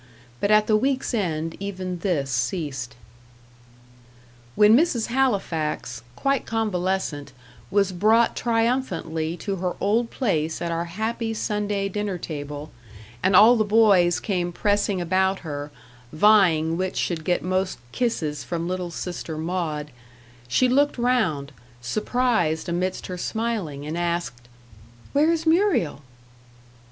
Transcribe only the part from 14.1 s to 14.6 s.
came